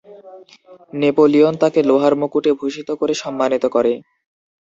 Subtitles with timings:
[0.93, 3.93] Napoleon তাকে লোহার মুকুটে ভূষিত করে সম্মানিত করে।